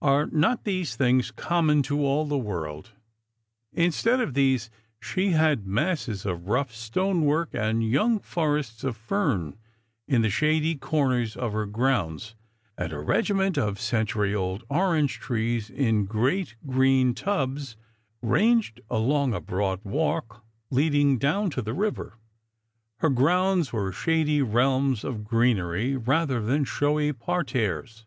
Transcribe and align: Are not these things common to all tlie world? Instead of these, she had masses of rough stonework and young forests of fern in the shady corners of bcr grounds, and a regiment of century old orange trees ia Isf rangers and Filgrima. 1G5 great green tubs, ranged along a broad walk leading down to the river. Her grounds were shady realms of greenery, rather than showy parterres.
Are 0.00 0.26
not 0.26 0.64
these 0.64 0.96
things 0.96 1.30
common 1.30 1.84
to 1.84 2.00
all 2.04 2.28
tlie 2.28 2.42
world? 2.42 2.94
Instead 3.72 4.20
of 4.20 4.34
these, 4.34 4.70
she 4.98 5.28
had 5.28 5.68
masses 5.68 6.26
of 6.26 6.48
rough 6.48 6.74
stonework 6.74 7.50
and 7.54 7.88
young 7.88 8.18
forests 8.18 8.82
of 8.82 8.96
fern 8.96 9.56
in 10.08 10.22
the 10.22 10.30
shady 10.30 10.74
corners 10.74 11.36
of 11.36 11.52
bcr 11.52 11.70
grounds, 11.70 12.34
and 12.76 12.92
a 12.92 12.98
regiment 12.98 13.56
of 13.56 13.78
century 13.78 14.34
old 14.34 14.64
orange 14.68 15.20
trees 15.20 15.70
ia 15.70 15.76
Isf 15.76 15.80
rangers 15.80 15.88
and 15.88 16.08
Filgrima. 16.08 16.08
1G5 16.08 16.08
great 16.26 16.54
green 16.66 17.14
tubs, 17.14 17.76
ranged 18.20 18.80
along 18.90 19.32
a 19.32 19.40
broad 19.40 19.84
walk 19.84 20.44
leading 20.72 21.18
down 21.18 21.50
to 21.50 21.62
the 21.62 21.72
river. 21.72 22.14
Her 22.96 23.10
grounds 23.10 23.72
were 23.72 23.92
shady 23.92 24.42
realms 24.42 25.04
of 25.04 25.22
greenery, 25.22 25.94
rather 25.94 26.40
than 26.42 26.64
showy 26.64 27.12
parterres. 27.12 28.04